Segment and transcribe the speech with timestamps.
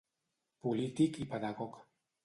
[0.63, 1.81] Polític i pedagog.